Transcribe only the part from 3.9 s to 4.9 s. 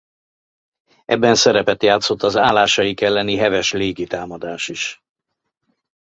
támadás